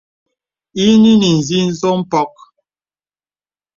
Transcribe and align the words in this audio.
Ìnə 0.85 1.09
nə̀ 1.19 1.29
inzì 1.31 1.57
nzo 1.69 1.89
mpɔk. 2.01 2.33